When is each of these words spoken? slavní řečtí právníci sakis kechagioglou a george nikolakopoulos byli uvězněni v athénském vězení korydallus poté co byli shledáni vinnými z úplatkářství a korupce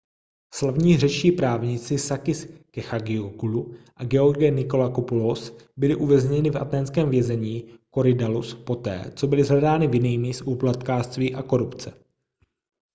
slavní 0.53 0.97
řečtí 0.97 1.31
právníci 1.31 1.97
sakis 1.97 2.47
kechagioglou 2.71 3.73
a 3.95 4.03
george 4.05 4.49
nikolakopoulos 4.51 5.57
byli 5.77 5.95
uvězněni 5.95 6.49
v 6.51 6.57
athénském 6.57 7.09
vězení 7.09 7.69
korydallus 7.89 8.53
poté 8.53 9.13
co 9.15 9.27
byli 9.27 9.43
shledáni 9.43 9.87
vinnými 9.87 10.33
z 10.33 10.41
úplatkářství 10.41 11.35
a 11.35 11.41
korupce 11.43 11.93